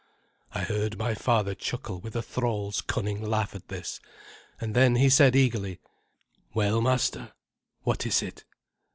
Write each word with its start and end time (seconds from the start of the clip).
I 0.51 0.61
heard 0.63 0.97
my 0.97 1.13
father 1.13 1.53
chuckle 1.53 1.99
with 2.01 2.15
a 2.15 2.23
thrall's 2.23 2.81
cunning 2.81 3.21
laugh 3.21 3.53
at 3.53 3.67
this, 3.67 3.99
and 4.59 4.73
then 4.75 4.95
he 4.95 5.11
said 5.11 5.35
eagerly, 5.35 5.79
"Well, 6.55 6.81
master, 6.81 7.33
what 7.83 8.07
is 8.07 8.23
it?" 8.23 8.43